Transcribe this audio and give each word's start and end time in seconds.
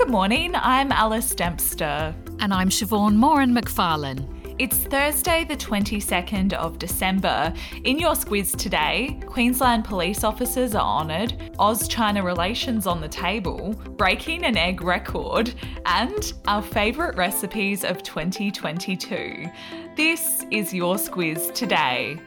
Good 0.00 0.08
morning, 0.08 0.54
I'm 0.54 0.92
Alice 0.92 1.34
Dempster. 1.34 2.14
And 2.38 2.54
I'm 2.54 2.70
Siobhan 2.70 3.16
Moran 3.16 3.54
McFarlane. 3.54 4.56
It's 4.58 4.78
Thursday, 4.78 5.44
the 5.44 5.58
22nd 5.58 6.54
of 6.54 6.78
December. 6.78 7.52
In 7.84 7.98
your 7.98 8.14
squiz 8.14 8.56
today, 8.56 9.20
Queensland 9.26 9.84
police 9.84 10.24
officers 10.24 10.74
are 10.74 11.00
honoured, 11.00 11.52
Oz 11.58 11.86
China 11.86 12.24
relations 12.24 12.86
on 12.86 13.02
the 13.02 13.08
table, 13.08 13.74
breaking 13.98 14.46
an 14.46 14.56
egg 14.56 14.80
record, 14.80 15.52
and 15.84 16.32
our 16.46 16.62
favourite 16.62 17.14
recipes 17.18 17.84
of 17.84 18.02
2022. 18.02 19.50
This 19.96 20.46
is 20.50 20.72
your 20.72 20.94
squiz 20.94 21.52
today. 21.52 22.18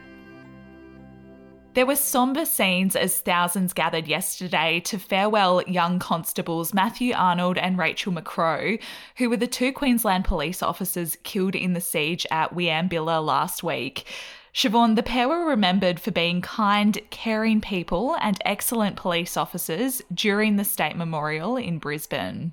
There 1.74 1.86
were 1.86 1.96
sombre 1.96 2.46
scenes 2.46 2.94
as 2.94 3.18
thousands 3.18 3.72
gathered 3.72 4.06
yesterday 4.06 4.78
to 4.84 4.96
farewell 4.96 5.60
young 5.66 5.98
constables 5.98 6.72
Matthew 6.72 7.12
Arnold 7.12 7.58
and 7.58 7.76
Rachel 7.76 8.12
McCrow, 8.12 8.80
who 9.16 9.28
were 9.28 9.36
the 9.36 9.48
two 9.48 9.72
Queensland 9.72 10.24
police 10.24 10.62
officers 10.62 11.18
killed 11.24 11.56
in 11.56 11.72
the 11.72 11.80
siege 11.80 12.28
at 12.30 12.54
Wieambilla 12.54 13.20
last 13.24 13.64
week. 13.64 14.06
Siobhan, 14.54 14.94
the 14.94 15.02
pair 15.02 15.28
were 15.28 15.44
remembered 15.44 15.98
for 15.98 16.12
being 16.12 16.40
kind, 16.40 16.96
caring 17.10 17.60
people 17.60 18.16
and 18.20 18.38
excellent 18.44 18.94
police 18.94 19.36
officers 19.36 20.00
during 20.14 20.54
the 20.54 20.64
State 20.64 20.94
Memorial 20.94 21.56
in 21.56 21.78
Brisbane. 21.78 22.52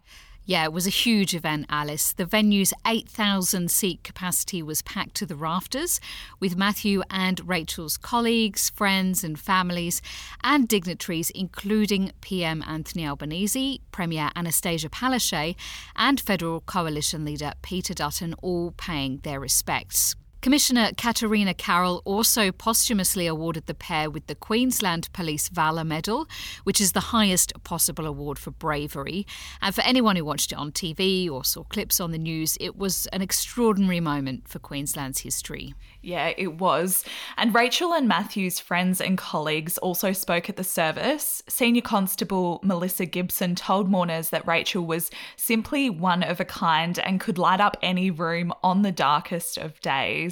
Yeah, 0.51 0.65
it 0.65 0.73
was 0.73 0.85
a 0.85 0.89
huge 0.89 1.33
event, 1.33 1.67
Alice. 1.69 2.11
The 2.11 2.25
venue's 2.25 2.73
8,000 2.85 3.71
seat 3.71 4.03
capacity 4.03 4.61
was 4.61 4.81
packed 4.81 5.15
to 5.15 5.25
the 5.25 5.37
rafters, 5.37 6.01
with 6.41 6.57
Matthew 6.57 7.03
and 7.09 7.39
Rachel's 7.47 7.95
colleagues, 7.95 8.69
friends, 8.69 9.23
and 9.23 9.39
families, 9.39 10.01
and 10.43 10.67
dignitaries, 10.67 11.29
including 11.29 12.11
PM 12.19 12.65
Anthony 12.67 13.07
Albanese, 13.07 13.79
Premier 13.93 14.29
Annastacia 14.35 14.89
Palaszczuk, 14.89 15.55
and 15.95 16.19
Federal 16.19 16.59
Coalition 16.59 17.23
leader 17.23 17.53
Peter 17.61 17.93
Dutton, 17.93 18.35
all 18.41 18.71
paying 18.71 19.21
their 19.23 19.39
respects. 19.39 20.17
Commissioner 20.41 20.89
Katarina 20.97 21.53
Carroll 21.53 22.01
also 22.03 22.51
posthumously 22.51 23.27
awarded 23.27 23.67
the 23.67 23.75
pair 23.75 24.09
with 24.09 24.25
the 24.25 24.33
Queensland 24.33 25.07
Police 25.13 25.49
Valour 25.49 25.83
Medal, 25.83 26.27
which 26.63 26.81
is 26.81 26.93
the 26.93 26.99
highest 26.99 27.53
possible 27.63 28.07
award 28.07 28.39
for 28.39 28.49
bravery. 28.49 29.27
And 29.61 29.75
for 29.75 29.81
anyone 29.81 30.15
who 30.15 30.25
watched 30.25 30.51
it 30.51 30.57
on 30.57 30.71
TV 30.71 31.29
or 31.29 31.45
saw 31.45 31.63
clips 31.65 31.99
on 31.99 32.11
the 32.11 32.17
news, 32.17 32.57
it 32.59 32.75
was 32.75 33.05
an 33.13 33.21
extraordinary 33.21 33.99
moment 33.99 34.47
for 34.47 34.57
Queensland's 34.57 35.19
history. 35.19 35.75
Yeah, 36.01 36.33
it 36.35 36.57
was. 36.57 37.05
And 37.37 37.53
Rachel 37.53 37.93
and 37.93 38.07
Matthew's 38.07 38.59
friends 38.59 38.99
and 38.99 39.19
colleagues 39.19 39.77
also 39.77 40.11
spoke 40.11 40.49
at 40.49 40.55
the 40.55 40.63
service. 40.63 41.43
Senior 41.47 41.83
Constable 41.83 42.59
Melissa 42.63 43.05
Gibson 43.05 43.53
told 43.53 43.91
mourners 43.91 44.29
that 44.29 44.47
Rachel 44.47 44.87
was 44.87 45.11
simply 45.35 45.91
one 45.91 46.23
of 46.23 46.39
a 46.39 46.45
kind 46.45 46.97
and 46.97 47.19
could 47.19 47.37
light 47.37 47.61
up 47.61 47.77
any 47.83 48.09
room 48.09 48.51
on 48.63 48.81
the 48.81 48.91
darkest 48.91 49.59
of 49.59 49.79
days. 49.81 50.30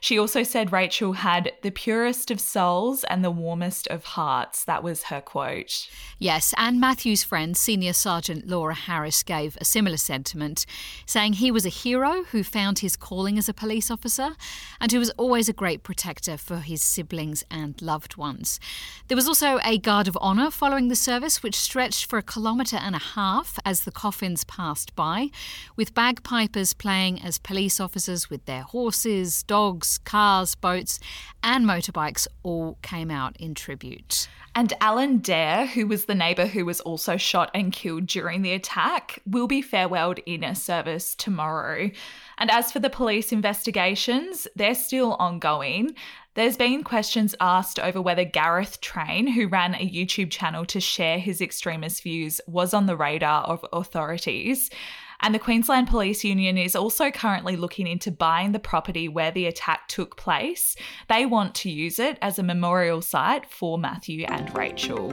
She 0.00 0.18
also 0.18 0.42
said 0.42 0.72
Rachel 0.72 1.14
had 1.14 1.52
the 1.62 1.70
purest 1.70 2.30
of 2.30 2.40
souls 2.40 3.04
and 3.04 3.24
the 3.24 3.30
warmest 3.30 3.86
of 3.88 4.04
hearts. 4.04 4.64
That 4.64 4.82
was 4.82 5.04
her 5.04 5.20
quote. 5.20 5.88
Yes, 6.18 6.54
and 6.56 6.80
Matthew's 6.80 7.24
friend, 7.24 7.56
Senior 7.56 7.92
Sergeant 7.92 8.46
Laura 8.46 8.74
Harris, 8.74 9.22
gave 9.22 9.56
a 9.60 9.64
similar 9.64 9.96
sentiment, 9.96 10.66
saying 11.06 11.34
he 11.34 11.50
was 11.50 11.64
a 11.64 11.70
hero 11.70 12.24
who 12.24 12.42
found 12.42 12.80
his 12.80 12.96
calling 12.96 13.38
as 13.38 13.48
a 13.48 13.54
police 13.54 13.90
officer 13.90 14.36
and 14.80 14.92
who 14.92 14.98
was 14.98 15.10
always 15.10 15.48
a 15.48 15.54
great 15.54 15.82
protector 15.82 16.36
for 16.36 16.56
his 16.56 16.82
siblings 16.82 17.44
and 17.50 17.80
loved 17.80 18.16
ones. 18.16 18.60
There 19.08 19.16
was 19.16 19.28
also 19.28 19.58
a 19.64 19.78
guard 19.78 20.08
of 20.08 20.16
honour 20.18 20.50
following 20.50 20.88
the 20.88 20.96
service, 20.96 21.42
which 21.42 21.56
stretched 21.56 22.06
for 22.06 22.18
a 22.18 22.22
kilometre 22.22 22.76
and 22.76 22.94
a 22.94 22.98
half 22.98 23.58
as 23.64 23.84
the 23.84 23.90
coffins 23.90 24.44
passed 24.44 24.94
by, 24.94 25.30
with 25.76 25.94
bagpipers 25.94 26.74
playing 26.74 27.22
as 27.22 27.38
police 27.38 27.80
officers 27.80 28.30
with 28.30 28.44
their 28.44 28.62
horses, 28.62 29.39
dogs, 29.42 29.98
cars, 29.98 30.54
boats, 30.54 31.00
and 31.42 31.64
motorbikes 31.64 32.26
all 32.42 32.78
came 32.82 33.10
out 33.10 33.36
in 33.38 33.54
tribute. 33.54 34.28
And 34.54 34.72
Alan 34.80 35.18
Dare, 35.18 35.66
who 35.66 35.86
was 35.86 36.06
the 36.06 36.14
neighbour 36.14 36.46
who 36.46 36.64
was 36.64 36.80
also 36.80 37.16
shot 37.16 37.50
and 37.54 37.72
killed 37.72 38.06
during 38.06 38.42
the 38.42 38.52
attack, 38.52 39.20
will 39.24 39.46
be 39.46 39.62
farewelled 39.62 40.18
in 40.26 40.42
a 40.42 40.54
service 40.54 41.14
tomorrow. 41.14 41.90
And 42.38 42.50
as 42.50 42.72
for 42.72 42.80
the 42.80 42.90
police 42.90 43.32
investigations, 43.32 44.48
they're 44.56 44.74
still 44.74 45.14
ongoing. 45.14 45.94
There's 46.34 46.56
been 46.56 46.82
questions 46.82 47.34
asked 47.40 47.78
over 47.78 48.00
whether 48.00 48.24
Gareth 48.24 48.80
Train, 48.80 49.28
who 49.28 49.46
ran 49.46 49.74
a 49.74 49.88
YouTube 49.88 50.30
channel 50.30 50.64
to 50.66 50.80
share 50.80 51.18
his 51.18 51.40
extremist 51.40 52.02
views, 52.02 52.40
was 52.46 52.74
on 52.74 52.86
the 52.86 52.96
radar 52.96 53.44
of 53.44 53.64
authorities. 53.72 54.70
And 55.22 55.34
the 55.34 55.38
Queensland 55.38 55.88
Police 55.88 56.24
Union 56.24 56.56
is 56.56 56.74
also 56.74 57.10
currently 57.10 57.56
looking 57.56 57.86
into 57.86 58.10
buying 58.10 58.52
the 58.52 58.58
property 58.58 59.08
where 59.08 59.30
the 59.30 59.46
attack 59.46 59.88
took 59.88 60.16
place. 60.16 60.76
They 61.08 61.26
want 61.26 61.54
to 61.56 61.70
use 61.70 61.98
it 61.98 62.18
as 62.22 62.38
a 62.38 62.42
memorial 62.42 63.02
site 63.02 63.50
for 63.50 63.78
Matthew 63.78 64.24
and 64.24 64.56
Rachel. 64.56 65.12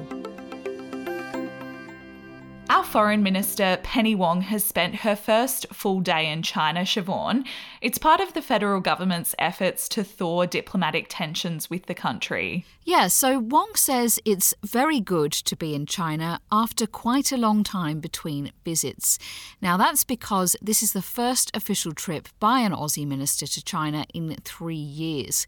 Our 2.70 2.84
Foreign 2.84 3.24
Minister 3.24 3.80
Penny 3.82 4.14
Wong 4.14 4.42
has 4.42 4.62
spent 4.62 4.96
her 4.96 5.16
first 5.16 5.68
full 5.72 6.02
day 6.02 6.30
in 6.30 6.42
China, 6.42 6.82
Siobhan. 6.82 7.46
It's 7.80 7.98
part 7.98 8.20
of 8.20 8.34
the 8.34 8.42
federal 8.42 8.82
government's 8.82 9.34
efforts 9.40 9.88
to 9.90 10.04
thaw 10.04 10.46
diplomatic 10.46 11.06
tensions 11.08 11.70
with 11.70 11.86
the 11.86 11.96
country. 11.96 12.66
Yeah, 12.84 13.08
so 13.08 13.40
Wong 13.40 13.72
says 13.76 14.20
it's 14.26 14.54
very 14.66 15.00
good 15.00 15.32
to 15.32 15.56
be 15.56 15.76
in 15.76 15.86
China 15.86 16.42
after 16.52 16.86
quite 16.86 17.32
a 17.32 17.38
long 17.38 17.64
time 17.64 18.02
between 18.02 18.52
visits. 18.66 19.18
Now, 19.62 19.78
that's 19.78 20.04
because 20.04 20.58
this 20.62 20.84
is 20.84 20.92
the 20.92 21.02
first 21.02 21.56
official 21.56 21.94
trip 21.94 22.28
by 22.40 22.60
an 22.60 22.74
Aussie 22.74 23.08
minister 23.08 23.48
to 23.48 23.64
China 23.64 24.06
in 24.14 24.36
three 24.44 24.76
years. 24.76 25.48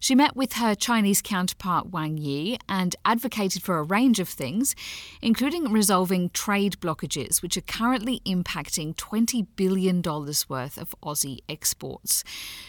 She 0.00 0.14
met 0.14 0.36
with 0.36 0.54
her 0.54 0.74
Chinese 0.74 1.22
counterpart 1.22 1.88
Wang 1.88 2.18
Yi 2.18 2.58
and 2.68 2.94
advocated 3.06 3.62
for 3.62 3.78
a 3.78 3.82
range 3.82 4.20
of 4.20 4.28
things, 4.28 4.76
including 5.22 5.72
resolving 5.72 6.28
trade 6.28 6.53
blockages, 6.60 7.42
which 7.42 7.56
are 7.56 7.62
currently 7.62 8.20
impacting 8.26 8.94
$20 8.94 9.46
billion 9.56 10.02
worth 10.02 10.78
of 10.78 10.94
Aussie 11.02 11.40
exports. 11.48 12.24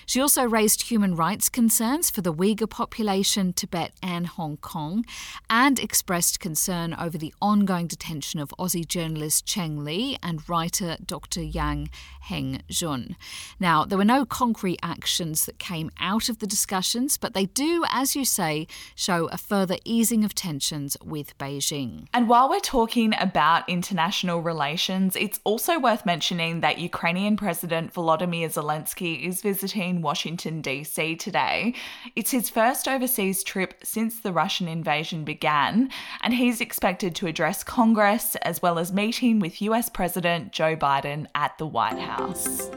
She 0.06 0.19
also 0.19 0.44
raised 0.44 0.84
human 0.84 1.16
rights 1.16 1.50
concerns 1.50 2.09
for 2.09 2.22
the 2.22 2.34
Uyghur 2.34 2.69
population, 2.69 3.53
Tibet, 3.53 3.94
and 4.01 4.28
Hong 4.28 4.57
Kong, 4.57 5.06
and 5.50 5.79
expressed 5.79 6.40
concern 6.40 6.94
over 6.94 7.18
the 7.18 7.34
ongoing 7.41 7.88
detention 7.88 8.40
of 8.40 8.53
Aussie 8.59 8.88
journalist 8.88 9.46
Cheng 9.46 9.84
Lei 9.84 10.17
and 10.22 10.47
writer 10.50 10.97
Dr. 11.06 11.41
Yang 11.41 11.90
Heng 12.22 12.62
Jun. 12.69 13.16
Now, 13.59 13.85
there 13.85 13.97
were 13.97 14.06
no 14.06 14.25
concrete 14.25 14.79
actions 14.81 15.46
that 15.46 15.59
came 15.59 15.91
out 16.00 16.28
of 16.28 16.40
the 16.40 16.47
discussions, 16.47 17.17
but 17.17 17.34
they 17.34 17.46
do, 17.46 17.84
as 17.91 18.16
you 18.16 18.25
say, 18.25 18.67
show 18.96 19.28
a 19.28 19.38
further 19.38 19.78
easing 19.85 20.23
of 20.25 20.34
tensions 20.34 20.97
with 21.03 21.38
Beijing. 21.38 22.07
And 22.13 22.28
while 22.28 22.50
we're 22.50 22.59
talking 22.59 23.13
about 23.19 23.67
international 23.75 24.40
relations, 24.41 25.18
it's 25.18 25.41
also 25.44 25.78
worth 25.78 26.06
mentioning 26.06 26.62
that 26.62 26.80
Ukrainian 26.80 27.36
President 27.36 27.94
Volodymyr 27.94 28.47
Zelensky 28.58 29.13
is 29.28 29.41
visiting 29.41 30.02
Washington, 30.02 30.61
D.C. 30.61 31.17
today. 31.17 31.73
It's 32.16 32.32
his 32.32 32.50
first 32.50 32.88
overseas 32.88 33.44
trip 33.44 33.73
since 33.84 34.22
the 34.22 34.32
Russian 34.32 34.70
invasion 34.70 35.26
began, 35.26 35.90
and 36.23 36.34
he's 36.34 36.61
expected 36.61 37.16
to 37.16 37.28
address 37.28 37.66
Congress 37.66 38.38
as 38.38 38.61
well 38.61 38.79
as 38.79 38.94
meeting 38.94 39.41
with 39.41 39.61
US 39.61 39.90
President 39.90 40.53
Joe 40.53 40.78
Biden 40.78 41.28
at 41.35 41.58
the 41.58 41.67
White 41.67 42.00
House. 42.00 42.72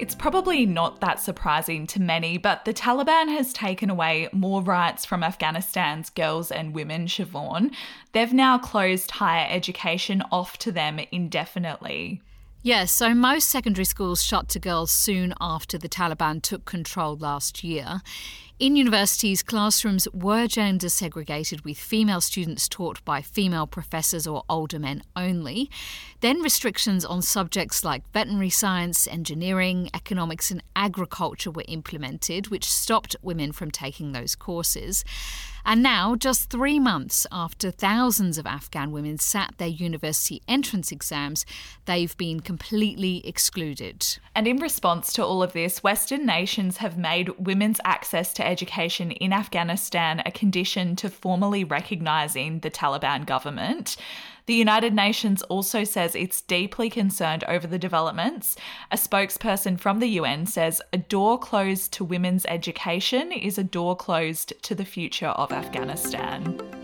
It's 0.00 0.14
probably 0.14 0.64
not 0.64 1.02
that 1.02 1.20
surprising 1.20 1.86
to 1.88 2.00
many, 2.00 2.38
but 2.38 2.64
the 2.64 2.72
Taliban 2.72 3.28
has 3.28 3.52
taken 3.52 3.90
away 3.90 4.30
more 4.32 4.62
rights 4.62 5.04
from 5.04 5.22
Afghanistan's 5.22 6.08
girls 6.08 6.50
and 6.50 6.74
women, 6.74 7.04
Siobhan. 7.06 7.74
They've 8.12 8.32
now 8.32 8.56
closed 8.56 9.10
higher 9.10 9.46
education 9.50 10.22
off 10.32 10.56
to 10.60 10.72
them 10.72 11.00
indefinitely. 11.12 12.22
Yes, 12.62 12.90
so 12.90 13.12
most 13.12 13.50
secondary 13.50 13.84
schools 13.84 14.24
shut 14.24 14.48
to 14.48 14.58
girls 14.58 14.90
soon 14.90 15.34
after 15.38 15.76
the 15.76 15.88
Taliban 15.88 16.40
took 16.40 16.64
control 16.64 17.18
last 17.18 17.62
year. 17.62 18.00
In 18.60 18.76
universities, 18.76 19.42
classrooms 19.42 20.06
were 20.12 20.46
gender 20.46 20.90
segregated 20.90 21.64
with 21.64 21.78
female 21.78 22.20
students 22.20 22.68
taught 22.68 23.02
by 23.06 23.22
female 23.22 23.66
professors 23.66 24.26
or 24.26 24.42
older 24.50 24.78
men 24.78 25.02
only. 25.16 25.70
Then 26.20 26.42
restrictions 26.42 27.02
on 27.02 27.22
subjects 27.22 27.86
like 27.86 28.06
veterinary 28.12 28.50
science, 28.50 29.08
engineering, 29.08 29.88
economics, 29.94 30.50
and 30.50 30.62
agriculture 30.76 31.50
were 31.50 31.64
implemented, 31.68 32.48
which 32.48 32.70
stopped 32.70 33.16
women 33.22 33.52
from 33.52 33.70
taking 33.70 34.12
those 34.12 34.34
courses. 34.34 35.06
And 35.64 35.82
now, 35.82 36.16
just 36.16 36.50
three 36.50 36.78
months 36.78 37.26
after 37.30 37.70
thousands 37.70 38.38
of 38.38 38.46
Afghan 38.46 38.92
women 38.92 39.18
sat 39.18 39.54
their 39.58 39.68
university 39.68 40.42
entrance 40.48 40.90
exams, 40.90 41.44
they've 41.84 42.16
been 42.16 42.40
completely 42.40 43.26
excluded. 43.26 44.18
And 44.34 44.46
in 44.46 44.58
response 44.58 45.12
to 45.14 45.24
all 45.24 45.42
of 45.42 45.52
this, 45.52 45.82
Western 45.82 46.24
nations 46.24 46.78
have 46.78 46.96
made 46.96 47.28
women's 47.38 47.80
access 47.84 48.32
to 48.34 48.46
education 48.50 49.10
in 49.12 49.32
Afghanistan 49.32 50.22
a 50.26 50.30
condition 50.30 50.96
to 50.96 51.08
formally 51.08 51.64
recognising 51.64 52.60
the 52.60 52.70
Taliban 52.70 53.24
government. 53.24 53.96
The 54.46 54.54
United 54.54 54.92
Nations 54.92 55.42
also 55.42 55.84
says 55.84 56.14
it's 56.14 56.40
deeply 56.40 56.90
concerned 56.90 57.44
over 57.46 57.66
the 57.66 57.78
developments. 57.78 58.56
A 58.90 58.96
spokesperson 58.96 59.78
from 59.78 60.00
the 60.00 60.08
UN 60.20 60.44
says 60.46 60.82
a 60.92 60.98
door 60.98 61.38
closed 61.38 61.92
to 61.92 62.04
women's 62.04 62.44
education 62.46 63.30
is 63.30 63.58
a 63.58 63.64
door 63.64 63.94
closed 63.94 64.52
to 64.62 64.74
the 64.74 64.84
future 64.84 65.28
of 65.28 65.52
Afghanistan. 65.52 66.79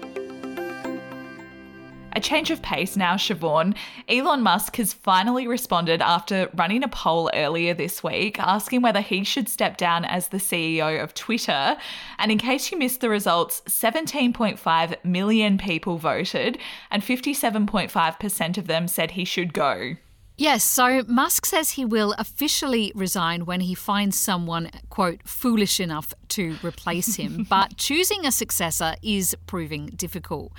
A 2.17 2.21
change 2.21 2.51
of 2.51 2.63
pace 2.63 2.97
now, 2.97 3.17
Siobhan. 3.17 3.77
Elon 4.09 4.41
Musk 4.41 4.77
has 4.77 4.95
finally 4.95 5.47
responded 5.47 6.01
after 6.01 6.49
running 6.55 6.83
a 6.83 6.89
poll 6.89 7.31
earlier 7.35 7.75
this 7.75 8.03
week 8.03 8.41
asking 8.41 8.81
whether 8.81 9.03
he 9.03 9.23
should 9.23 9.51
step 9.51 9.77
down 9.77 10.07
as 10.07 10.29
the 10.29 10.39
CEO 10.39 11.03
of 11.03 11.13
Twitter. 11.13 11.77
And 12.19 12.33
in 12.33 12.39
case 12.39 12.73
you 12.73 12.79
missed 12.79 13.03
the 13.03 13.11
results, 13.11 13.61
17.5 13.67 15.05
million 15.05 15.59
people 15.59 15.99
voted, 15.99 16.57
and 16.91 17.03
57.5% 17.03 18.57
of 18.57 18.67
them 18.67 18.89
said 18.89 19.11
he 19.11 19.27
should 19.27 19.53
go. 19.53 19.97
Yes, 20.39 20.65
so 20.65 21.03
Musk 21.07 21.45
says 21.45 21.73
he 21.73 21.85
will 21.85 22.15
officially 22.17 22.93
resign 22.95 23.45
when 23.45 23.61
he 23.61 23.75
finds 23.75 24.19
someone, 24.19 24.71
quote, 24.89 25.21
foolish 25.29 25.81
enough 25.81 26.15
to 26.29 26.57
replace 26.63 27.17
him. 27.17 27.47
but 27.51 27.77
choosing 27.77 28.25
a 28.25 28.33
successor 28.33 28.95
is 29.03 29.37
proving 29.47 29.89
difficult. 29.89 30.53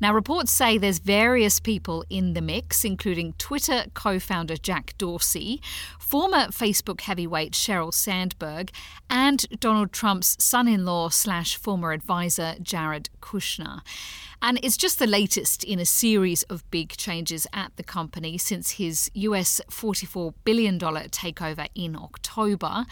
Now, 0.00 0.14
reports 0.14 0.50
say 0.50 0.78
there's 0.78 0.98
various 0.98 1.60
people 1.60 2.04
in 2.08 2.32
the 2.32 2.40
mix, 2.40 2.84
including 2.84 3.34
Twitter 3.34 3.84
co 3.92 4.18
founder 4.18 4.56
Jack 4.56 4.94
Dorsey, 4.96 5.60
former 5.98 6.46
Facebook 6.48 7.02
heavyweight 7.02 7.52
Sheryl 7.52 7.92
Sandberg, 7.92 8.70
and 9.10 9.46
Donald 9.60 9.92
Trump's 9.92 10.42
son 10.42 10.68
in 10.68 10.86
law 10.86 11.10
slash 11.10 11.56
former 11.56 11.92
advisor 11.92 12.54
Jared 12.62 13.10
Kushner. 13.20 13.82
And 14.42 14.58
it's 14.62 14.78
just 14.78 14.98
the 14.98 15.06
latest 15.06 15.64
in 15.64 15.78
a 15.78 15.84
series 15.84 16.44
of 16.44 16.68
big 16.70 16.96
changes 16.96 17.46
at 17.52 17.76
the 17.76 17.82
company 17.82 18.38
since 18.38 18.72
his 18.72 19.10
US 19.12 19.60
$44 19.70 20.32
billion 20.44 20.78
takeover 20.78 21.68
in 21.74 21.94
October. 21.94 22.86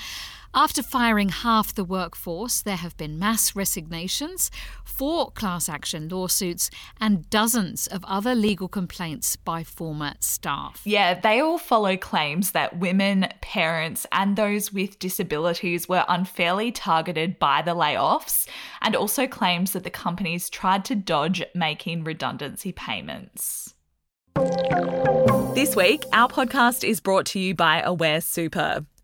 After 0.54 0.82
firing 0.82 1.28
half 1.28 1.74
the 1.74 1.84
workforce, 1.84 2.62
there 2.62 2.76
have 2.76 2.96
been 2.96 3.18
mass 3.18 3.54
resignations, 3.54 4.50
four 4.82 5.30
class 5.30 5.68
action 5.68 6.08
lawsuits, 6.08 6.70
and 6.98 7.28
dozens 7.28 7.86
of 7.86 8.02
other 8.06 8.34
legal 8.34 8.66
complaints 8.66 9.36
by 9.36 9.62
former 9.62 10.14
staff. 10.20 10.80
Yeah, 10.84 11.20
they 11.20 11.40
all 11.40 11.58
follow 11.58 11.98
claims 11.98 12.52
that 12.52 12.78
women, 12.78 13.28
parents, 13.42 14.06
and 14.10 14.36
those 14.36 14.72
with 14.72 14.98
disabilities 14.98 15.86
were 15.86 16.04
unfairly 16.08 16.72
targeted 16.72 17.38
by 17.38 17.60
the 17.60 17.74
layoffs, 17.74 18.48
and 18.80 18.96
also 18.96 19.26
claims 19.26 19.72
that 19.72 19.84
the 19.84 19.90
companies 19.90 20.48
tried 20.48 20.84
to 20.86 20.94
dodge 20.94 21.44
making 21.54 22.04
redundancy 22.04 22.72
payments. 22.72 23.74
This 25.54 25.76
week, 25.76 26.04
our 26.12 26.28
podcast 26.28 26.88
is 26.88 27.00
brought 27.00 27.26
to 27.26 27.38
you 27.38 27.54
by 27.54 27.82
Aware 27.82 28.20
Super. 28.22 28.86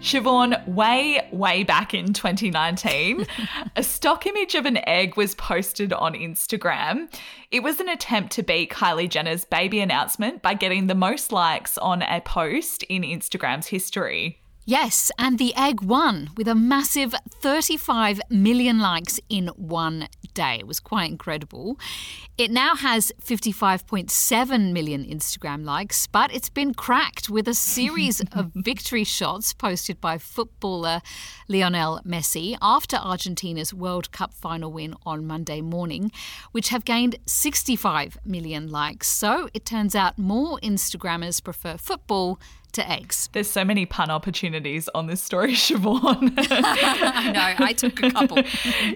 Siobhan, 0.00 0.66
way, 0.66 1.28
way 1.30 1.62
back 1.62 1.92
in 1.92 2.14
2019, 2.14 3.26
a 3.76 3.82
stock 3.82 4.26
image 4.26 4.54
of 4.54 4.64
an 4.64 4.78
egg 4.88 5.16
was 5.18 5.34
posted 5.34 5.92
on 5.92 6.14
Instagram. 6.14 7.12
It 7.50 7.62
was 7.62 7.80
an 7.80 7.88
attempt 7.90 8.32
to 8.32 8.42
beat 8.42 8.70
Kylie 8.70 9.10
Jenner's 9.10 9.44
baby 9.44 9.78
announcement 9.80 10.40
by 10.40 10.54
getting 10.54 10.86
the 10.86 10.94
most 10.94 11.32
likes 11.32 11.76
on 11.76 12.00
a 12.00 12.22
post 12.22 12.82
in 12.84 13.02
Instagram's 13.02 13.66
history. 13.66 14.40
Yes, 14.64 15.10
and 15.18 15.38
the 15.38 15.54
egg 15.54 15.82
won 15.82 16.30
with 16.36 16.48
a 16.48 16.54
massive 16.54 17.14
35 17.42 18.20
million 18.30 18.78
likes 18.78 19.20
in 19.28 19.48
one 19.48 20.08
day. 20.40 20.56
It 20.58 20.66
was 20.66 20.80
quite 20.80 21.10
incredible. 21.10 21.78
It 22.38 22.50
now 22.50 22.74
has 22.74 23.12
55.7 23.22 24.72
million 24.72 25.04
Instagram 25.04 25.64
likes, 25.64 26.06
but 26.06 26.34
it's 26.34 26.48
been 26.48 26.72
cracked 26.72 27.28
with 27.28 27.46
a 27.46 27.52
series 27.52 28.20
of 28.32 28.50
victory 28.54 29.04
shots 29.04 29.52
posted 29.52 30.00
by 30.00 30.16
footballer 30.16 31.02
Lionel 31.46 32.00
Messi 32.06 32.56
after 32.62 32.96
Argentina's 32.96 33.74
World 33.74 34.12
Cup 34.12 34.32
final 34.32 34.72
win 34.72 34.94
on 35.04 35.26
Monday 35.26 35.60
morning, 35.60 36.10
which 36.52 36.70
have 36.70 36.84
gained 36.86 37.16
65 37.26 38.16
million 38.24 38.70
likes. 38.70 39.08
So 39.08 39.50
it 39.52 39.66
turns 39.66 39.94
out 39.94 40.18
more 40.18 40.58
Instagrammers 40.62 41.44
prefer 41.44 41.76
football 41.76 42.40
to 42.72 42.90
eggs. 42.90 43.28
There's 43.32 43.50
so 43.50 43.64
many 43.64 43.86
pun 43.86 44.10
opportunities 44.10 44.88
on 44.94 45.06
this 45.06 45.22
story, 45.22 45.52
Siobhan. 45.54 46.34
I 46.50 47.32
know, 47.32 47.64
I 47.64 47.72
took 47.72 48.02
a 48.02 48.10
couple. 48.10 48.38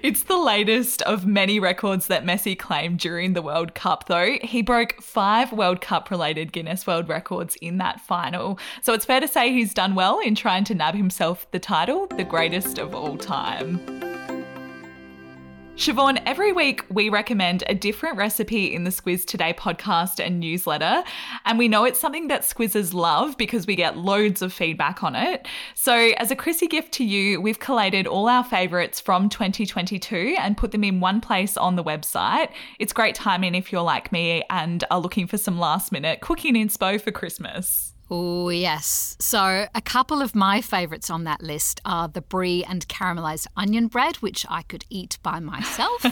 it's 0.03 0.25
the 0.25 0.37
latest 0.39 1.03
of 1.03 1.27
many 1.27 1.61
records 1.61 2.07
that 2.09 2.25
Messi 2.25 2.59
claimed 2.59 2.99
during 2.99 3.33
the 3.33 3.43
World 3.43 3.75
Cup, 3.75 4.07
though. 4.07 4.37
He 4.43 4.63
broke 4.63 5.01
five 5.03 5.53
World 5.53 5.81
Cup 5.81 6.11
related 6.11 6.53
Guinness 6.53 6.87
World 6.87 7.09
Records 7.09 7.57
in 7.57 7.79
that 7.79 8.01
final. 8.01 8.59
So 8.83 8.93
it's 8.93 9.05
fair 9.05 9.21
to 9.21 9.29
say 9.29 9.53
he's 9.53 9.75
done 9.75 9.95
well 9.95 10.21
in 10.21 10.35
trying 10.35 10.65
to 10.65 10.75
nab 10.75 10.95
himself 10.95 11.51
the 11.51 11.59
title, 11.59 12.07
the 12.09 12.25
greatest 12.25 12.79
of 12.79 12.95
all 12.95 13.17
time. 13.17 14.04
Siobhan, 15.77 16.23
every 16.25 16.53
week 16.53 16.85
we 16.89 17.09
recommend 17.09 17.65
a 17.67 17.75
different 17.75 18.17
recipe 18.17 18.73
in 18.73 18.85
the 18.85 18.91
Squiz 18.91 19.27
Today 19.27 19.53
podcast 19.53 20.25
and 20.25 20.39
newsletter. 20.39 21.03
And 21.45 21.59
we 21.59 21.67
know 21.67 21.85
it's 21.85 21.99
something 21.99 22.29
that 22.29 22.43
Squizzers 22.43 22.95
love 22.95 23.37
because 23.37 23.67
we 23.67 23.75
get 23.75 23.99
loads 23.99 24.41
of 24.41 24.53
feedback 24.53 25.03
on 25.03 25.17
it. 25.17 25.49
So, 25.75 26.13
as 26.17 26.31
a 26.31 26.37
Chrissy 26.37 26.69
gift 26.69 26.93
to 26.93 27.05
you, 27.05 27.41
we've 27.41 27.59
collated 27.59 28.07
all 28.07 28.29
our 28.29 28.45
favourites 28.45 29.01
from 29.01 29.29
2022 29.29 30.37
and 30.39 30.57
put 30.57 30.71
them 30.71 30.85
in 30.85 31.01
one 31.01 31.21
place 31.21 31.57
on 31.57 31.75
the 31.75 31.85
website. 31.85 32.51
It's 32.79 32.93
great 32.93 33.17
timing 33.17 33.57
if 33.57 33.73
you're 33.73 33.83
like 33.83 34.13
me 34.13 34.45
and 34.51 34.85
are 34.93 35.01
looking 35.01 35.27
for 35.27 35.39
some 35.39 35.59
last 35.59 35.91
minute 35.91 36.21
cooking 36.21 36.55
inspo 36.55 37.01
for 37.01 37.11
Christmas. 37.11 37.94
Oh, 38.11 38.51
yes. 38.51 39.17
So, 39.19 39.67
a 39.75 39.81
couple 39.81 40.21
of 40.21 40.35
my 40.35 40.61
favourites 40.61 41.09
on 41.09 41.25
that 41.25 41.43
list 41.43 41.81
are 41.87 42.07
the 42.07 42.21
brie 42.21 42.63
and 42.63 42.87
caramelised 42.87 43.47
onion 43.57 43.87
bread, 43.87 44.17
which 44.17 44.45
I 44.51 44.63
could 44.63 44.85
eat 44.91 45.19
by 45.23 45.41
myself, 45.41 46.05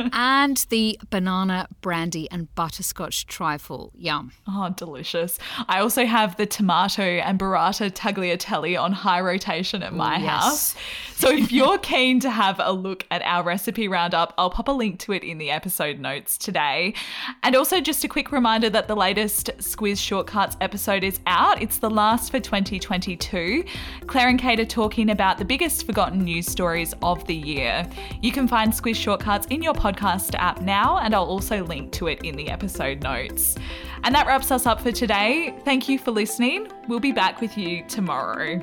and 0.12 0.56
the 0.70 0.98
banana 1.10 1.68
brandy 1.82 2.30
and 2.30 2.52
butterscotch 2.54 3.26
trifle. 3.26 3.92
Yum. 3.94 4.32
Oh, 4.48 4.72
delicious. 4.74 5.38
I 5.68 5.80
also 5.80 6.06
have 6.06 6.36
the 6.38 6.46
tomato 6.46 7.02
and 7.02 7.38
burrata 7.38 7.90
tagliatelle 7.92 8.80
on 8.80 8.92
high 8.92 9.20
rotation 9.20 9.82
at 9.82 9.92
my 9.92 10.18
Ooh, 10.18 10.22
yes. 10.22 10.42
house. 10.42 10.74
So, 11.16 11.30
if 11.30 11.52
you're 11.52 11.78
keen 11.92 12.20
to 12.20 12.30
have 12.30 12.58
a 12.58 12.72
look 12.72 13.04
at 13.10 13.20
our 13.22 13.42
recipe 13.42 13.86
roundup, 13.86 14.32
I'll 14.38 14.50
pop 14.50 14.68
a 14.68 14.72
link 14.72 14.98
to 15.00 15.12
it 15.12 15.22
in 15.22 15.36
the 15.36 15.50
episode 15.50 15.98
notes 15.98 16.38
today. 16.38 16.94
And 17.42 17.54
also, 17.54 17.82
just 17.82 18.02
a 18.02 18.08
quick 18.08 18.32
reminder 18.32 18.70
that 18.70 18.88
the 18.88 18.96
latest 18.96 19.50
Squiz 19.58 19.98
Shortcuts 19.98 20.56
episode 20.62 21.04
is 21.04 21.17
out. 21.26 21.60
It's 21.62 21.78
the 21.78 21.90
last 21.90 22.30
for 22.30 22.40
2022. 22.40 23.64
Claire 24.06 24.28
and 24.28 24.38
Kate 24.38 24.60
are 24.60 24.64
talking 24.64 25.10
about 25.10 25.38
the 25.38 25.44
biggest 25.44 25.86
forgotten 25.86 26.24
news 26.24 26.46
stories 26.46 26.94
of 27.02 27.26
the 27.26 27.34
year. 27.34 27.88
You 28.22 28.32
can 28.32 28.46
find 28.48 28.72
Squiz 28.72 28.96
Shortcuts 28.96 29.46
in 29.48 29.62
your 29.62 29.74
podcast 29.74 30.34
app 30.36 30.60
now, 30.60 30.98
and 30.98 31.14
I'll 31.14 31.24
also 31.24 31.64
link 31.64 31.92
to 31.92 32.08
it 32.08 32.22
in 32.22 32.36
the 32.36 32.48
episode 32.48 33.02
notes. 33.02 33.56
And 34.04 34.14
that 34.14 34.26
wraps 34.26 34.50
us 34.50 34.66
up 34.66 34.80
for 34.80 34.92
today. 34.92 35.54
Thank 35.64 35.88
you 35.88 35.98
for 35.98 36.10
listening. 36.10 36.68
We'll 36.88 37.00
be 37.00 37.12
back 37.12 37.40
with 37.40 37.58
you 37.58 37.84
tomorrow. 37.88 38.62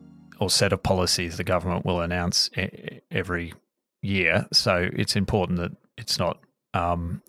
or 0.41 0.49
set 0.49 0.73
of 0.73 0.81
policies 0.81 1.37
the 1.37 1.43
government 1.43 1.85
will 1.85 2.01
announce 2.01 2.49
every 3.11 3.53
year. 4.01 4.47
So 4.51 4.89
it's 4.91 5.15
important 5.15 5.59
that 5.59 5.71
it's 5.97 6.17
not 6.17 6.39
um, 6.73 7.21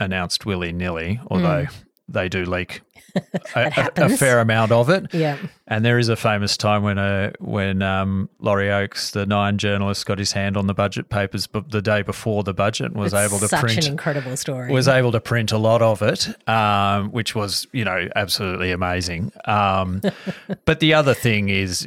announced 0.00 0.46
willy 0.46 0.72
nilly, 0.72 1.20
although 1.28 1.66
mm. 1.66 1.84
they 2.08 2.30
do 2.30 2.44
leak 2.44 2.80
a, 3.54 3.90
a, 3.96 4.16
fair 4.16 4.40
amount 4.40 4.72
of 4.72 4.88
it. 4.88 5.12
Yeah. 5.12 5.38
And 5.66 5.84
there 5.84 5.98
is 5.98 6.08
a 6.08 6.16
famous 6.16 6.56
time 6.56 6.82
when 6.82 6.98
a 6.98 7.02
uh, 7.02 7.30
when 7.38 7.82
um, 7.82 8.28
Laurie 8.38 8.70
Oakes, 8.70 9.10
the 9.10 9.26
Nine 9.26 9.58
journalist, 9.58 10.06
got 10.06 10.18
his 10.18 10.32
hand 10.32 10.56
on 10.56 10.66
the 10.66 10.74
budget 10.74 11.08
papers, 11.08 11.46
but 11.46 11.70
the 11.70 11.82
day 11.82 12.02
before 12.02 12.42
the 12.42 12.54
budget 12.54 12.94
was 12.94 13.12
it's 13.12 13.20
able 13.20 13.38
to 13.38 13.48
such 13.48 13.60
print. 13.60 13.84
an 13.84 13.92
incredible 13.92 14.36
story. 14.36 14.72
Was 14.72 14.88
able 14.88 15.12
to 15.12 15.20
print 15.20 15.52
a 15.52 15.58
lot 15.58 15.82
of 15.82 16.02
it, 16.02 16.28
um, 16.48 17.10
which 17.10 17.34
was 17.34 17.66
you 17.72 17.84
know 17.84 18.08
absolutely 18.16 18.70
amazing. 18.70 19.32
Um, 19.44 20.00
but 20.64 20.80
the 20.80 20.94
other 20.94 21.14
thing 21.14 21.48
is 21.48 21.86